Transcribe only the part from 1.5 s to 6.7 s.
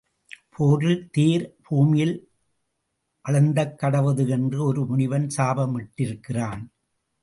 பூமியில் அழுந்தக்கடவது என்று ஒரு முனிவன் சாப மிட்டிருக்கிறான்.